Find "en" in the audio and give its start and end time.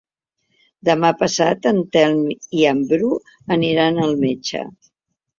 1.71-1.81, 2.69-2.81